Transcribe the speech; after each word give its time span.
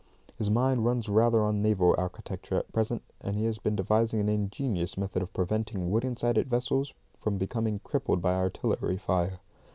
His 0.35 0.49
mind 0.49 0.83
runs 0.83 1.09
rather 1.09 1.43
on 1.43 1.61
naval 1.61 1.93
architecture 1.95 2.55
at 2.57 2.71
present, 2.73 3.03
and 3.21 3.35
he 3.35 3.45
has 3.45 3.59
been 3.59 3.75
devising 3.75 4.19
an 4.19 4.29
ingenious 4.29 4.97
method 4.97 5.21
of 5.21 5.31
preventing 5.31 5.91
wooden 5.91 6.15
sided 6.15 6.49
vessels 6.49 6.95
from 7.13 7.37
being 7.37 7.79
crippled 7.83 8.19
by 8.19 8.33
artillery 8.33 8.97
fire. 8.97 9.41